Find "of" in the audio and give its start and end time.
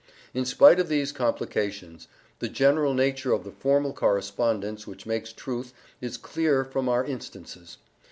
0.79-0.87, 3.33-3.43